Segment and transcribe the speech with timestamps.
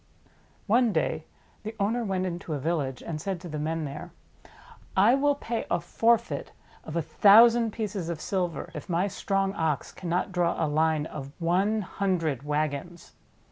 [0.65, 1.25] One day
[1.61, 4.11] the owner went into a village, and said to the men there:
[4.97, 9.91] "I will pay a forfeit of a thousand pieces of silver if my strong Ox
[9.91, 13.11] cannot draw a line of one hundred wagons."